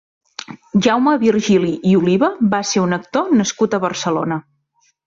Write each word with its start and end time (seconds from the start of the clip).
Jaume 0.87 1.13
Virgili 1.25 1.75
i 1.91 1.93
Oliva 1.99 2.33
va 2.55 2.65
ser 2.73 2.85
un 2.87 2.99
actor 3.01 3.33
nascut 3.43 3.79
a 3.79 3.83
Barcelona. 3.89 4.43